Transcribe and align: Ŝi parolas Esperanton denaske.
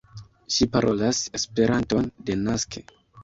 Ŝi 0.55 0.65
parolas 0.75 1.19
Esperanton 1.39 2.09
denaske. 2.31 2.85